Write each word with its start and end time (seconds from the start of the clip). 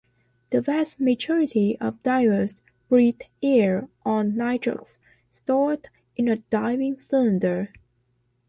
The 0.49 0.61
vast 0.61 0.99
majority 0.99 1.77
of 1.79 2.01
divers 2.01 2.63
breathe 2.89 3.21
air 3.43 3.87
or 4.03 4.23
nitrox 4.23 4.97
stored 5.29 5.89
in 6.15 6.27
a 6.27 6.37
diving 6.37 6.97
cylinder. 6.97 7.71